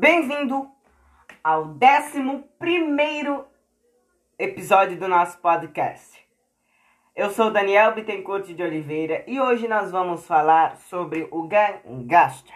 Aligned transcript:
Bem-vindo 0.00 0.70
ao 1.42 1.64
11 1.64 2.44
episódio 4.38 4.96
do 4.96 5.08
nosso 5.08 5.40
podcast. 5.40 6.24
Eu 7.16 7.30
sou 7.30 7.50
Daniel 7.50 7.96
Bittencourt 7.96 8.46
de 8.46 8.62
Oliveira 8.62 9.24
e 9.26 9.40
hoje 9.40 9.66
nós 9.66 9.90
vamos 9.90 10.24
falar 10.24 10.76
sobre 10.76 11.26
o 11.32 11.48
Gangster. 11.48 12.54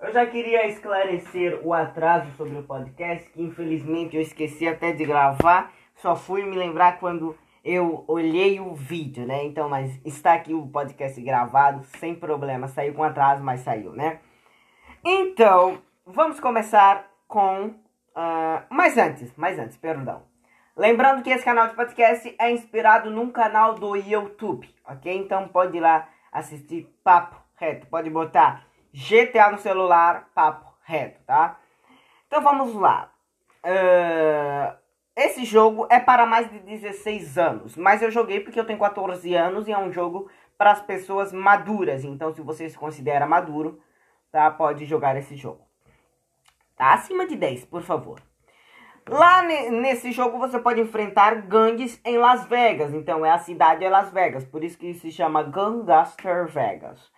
Eu 0.00 0.12
já 0.12 0.26
queria 0.26 0.66
esclarecer 0.66 1.60
o 1.64 1.72
atraso 1.72 2.28
sobre 2.32 2.58
o 2.58 2.64
podcast, 2.64 3.30
que 3.30 3.40
infelizmente 3.40 4.16
eu 4.16 4.20
esqueci 4.20 4.66
até 4.66 4.90
de 4.90 5.04
gravar, 5.04 5.72
só 5.94 6.16
fui 6.16 6.42
me 6.44 6.56
lembrar 6.56 6.98
quando 6.98 7.38
eu 7.64 8.04
olhei 8.08 8.58
o 8.58 8.74
vídeo, 8.74 9.24
né? 9.24 9.44
Então, 9.44 9.68
mas 9.68 9.96
está 10.04 10.34
aqui 10.34 10.52
o 10.52 10.66
podcast 10.66 11.20
gravado, 11.22 11.84
sem 11.84 12.16
problema. 12.16 12.66
Saiu 12.66 12.94
com 12.94 13.04
atraso, 13.04 13.44
mas 13.44 13.60
saiu, 13.60 13.92
né? 13.92 14.18
Então, 15.04 15.85
vamos 16.06 16.38
começar 16.38 17.10
com. 17.26 17.66
Uh, 18.16 18.62
mas 18.70 18.96
antes, 18.96 19.32
mas 19.36 19.58
antes, 19.58 19.76
perdão. 19.76 20.22
Lembrando 20.76 21.22
que 21.22 21.30
esse 21.30 21.44
canal 21.44 21.68
de 21.68 21.74
podcast 21.74 22.34
é 22.38 22.50
inspirado 22.50 23.10
num 23.10 23.30
canal 23.30 23.74
do 23.74 23.96
YouTube, 23.96 24.72
ok? 24.86 25.14
Então 25.16 25.48
pode 25.48 25.76
ir 25.76 25.80
lá 25.80 26.08
assistir 26.30 26.86
Papo 27.02 27.36
Reto. 27.56 27.86
Pode 27.88 28.08
botar 28.10 28.66
GTA 28.92 29.50
no 29.50 29.58
celular, 29.58 30.30
Papo 30.34 30.72
Reto, 30.84 31.20
tá? 31.26 31.58
Então 32.26 32.40
vamos 32.42 32.74
lá. 32.74 33.10
Uh, 33.64 34.76
esse 35.16 35.44
jogo 35.44 35.86
é 35.90 35.98
para 35.98 36.26
mais 36.26 36.50
de 36.50 36.58
16 36.58 37.38
anos, 37.38 37.76
mas 37.76 38.02
eu 38.02 38.10
joguei 38.10 38.40
porque 38.40 38.60
eu 38.60 38.66
tenho 38.66 38.78
14 38.78 39.34
anos 39.34 39.66
e 39.66 39.72
é 39.72 39.78
um 39.78 39.90
jogo 39.90 40.30
para 40.56 40.72
as 40.72 40.80
pessoas 40.80 41.32
maduras. 41.32 42.04
Então, 42.04 42.32
se 42.34 42.42
você 42.42 42.68
se 42.68 42.78
considera 42.78 43.26
maduro, 43.26 43.80
tá, 44.30 44.50
pode 44.50 44.84
jogar 44.84 45.16
esse 45.16 45.34
jogo. 45.34 45.65
Tá 46.76 46.92
acima 46.92 47.26
de 47.26 47.36
10, 47.36 47.64
por 47.64 47.82
favor. 47.82 48.20
Lá 49.08 49.42
nesse 49.42 50.10
jogo 50.10 50.36
você 50.36 50.58
pode 50.58 50.80
enfrentar 50.80 51.42
gangues 51.42 52.00
em 52.04 52.18
Las 52.18 52.44
Vegas. 52.46 52.92
Então 52.92 53.24
é 53.24 53.30
a 53.30 53.38
cidade 53.38 53.84
é 53.84 53.88
Las 53.88 54.12
Vegas, 54.12 54.44
por 54.44 54.64
isso 54.64 54.76
que 54.76 54.92
se 54.94 55.10
chama 55.12 55.44
Gangster 55.44 56.46
Vegas, 56.48 57.10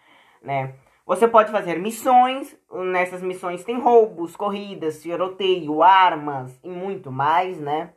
né? 0.42 0.74
Você 1.06 1.26
pode 1.26 1.50
fazer 1.50 1.78
missões, 1.78 2.54
nessas 2.70 3.22
missões 3.22 3.64
tem 3.64 3.80
roubos, 3.80 4.36
corridas, 4.36 5.00
tiroteio, 5.00 5.82
armas 5.82 6.60
e 6.62 6.68
muito 6.68 7.10
mais, 7.10 7.58
né? 7.58 7.90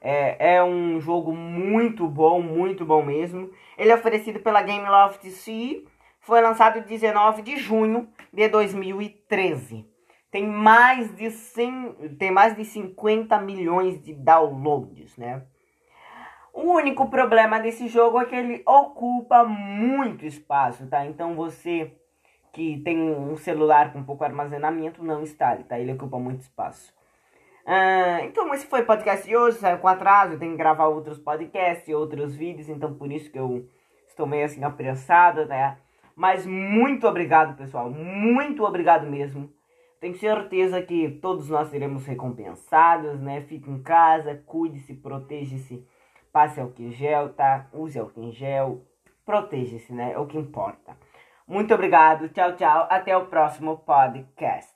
É, 0.00 0.54
é 0.54 0.64
um 0.64 1.00
jogo 1.00 1.32
muito 1.32 2.06
bom, 2.06 2.40
muito 2.40 2.84
bom 2.84 3.02
mesmo. 3.02 3.50
Ele 3.76 3.90
é 3.90 3.94
oferecido 3.96 4.38
pela 4.38 4.62
Game 4.62 4.88
Loft 4.88 5.28
C, 5.30 5.84
foi 6.20 6.40
lançado 6.40 6.80
19 6.86 7.42
de 7.42 7.56
junho 7.56 8.08
de 8.32 8.48
2013. 8.48 9.91
Tem 10.32 10.46
mais 10.46 11.14
de 11.14 11.30
100, 11.30 12.16
tem 12.18 12.30
mais 12.32 12.56
de 12.56 12.64
50 12.64 13.38
milhões 13.40 14.02
de 14.02 14.14
downloads, 14.14 15.16
né? 15.16 15.42
O 16.52 16.62
único 16.62 17.08
problema 17.08 17.60
desse 17.60 17.86
jogo 17.86 18.18
é 18.18 18.24
que 18.24 18.34
ele 18.34 18.62
ocupa 18.66 19.44
muito 19.44 20.26
espaço, 20.26 20.86
tá? 20.86 21.06
Então 21.06 21.34
você 21.34 21.92
que 22.52 22.78
tem 22.80 22.98
um 22.98 23.36
celular 23.36 23.92
com 23.92 24.02
pouco 24.02 24.24
armazenamento, 24.24 25.04
não 25.04 25.22
instale, 25.22 25.64
tá? 25.64 25.78
Ele 25.78 25.92
ocupa 25.92 26.18
muito 26.18 26.40
espaço. 26.40 26.94
Ah, 27.64 28.20
então, 28.24 28.52
esse 28.54 28.66
foi 28.66 28.82
o 28.82 28.86
podcast 28.86 29.26
de 29.26 29.36
hoje, 29.36 29.58
saiu 29.58 29.78
com 29.78 29.88
atraso, 29.88 30.38
tenho 30.38 30.52
que 30.52 30.58
gravar 30.58 30.88
outros 30.88 31.18
podcasts 31.18 31.88
e 31.88 31.94
outros 31.94 32.34
vídeos, 32.34 32.68
então 32.68 32.94
por 32.94 33.12
isso 33.12 33.30
que 33.30 33.38
eu 33.38 33.68
estou 34.08 34.26
meio 34.26 34.44
assim 34.44 34.64
apressado, 34.64 35.46
né? 35.46 35.78
Mas 36.16 36.44
muito 36.44 37.06
obrigado, 37.06 37.56
pessoal, 37.56 37.90
muito 37.90 38.64
obrigado 38.64 39.06
mesmo. 39.06 39.50
Tenho 40.02 40.16
certeza 40.16 40.82
que 40.82 41.08
todos 41.08 41.48
nós 41.48 41.68
seremos 41.68 42.04
recompensados, 42.04 43.20
né? 43.20 43.42
Fique 43.42 43.70
em 43.70 43.80
casa, 43.80 44.34
cuide-se, 44.44 44.94
proteja-se, 44.94 45.86
passe 46.32 46.60
álcool 46.60 46.82
em 46.82 46.90
gel, 46.90 47.32
tá? 47.34 47.68
Use 47.72 48.00
álcool 48.00 48.24
em 48.24 48.32
gel, 48.32 48.84
proteja-se, 49.24 49.92
né? 49.92 50.10
É 50.10 50.18
o 50.18 50.26
que 50.26 50.36
importa. 50.36 50.96
Muito 51.46 51.72
obrigado, 51.72 52.28
tchau, 52.30 52.56
tchau. 52.56 52.88
Até 52.90 53.16
o 53.16 53.26
próximo 53.26 53.78
podcast. 53.78 54.74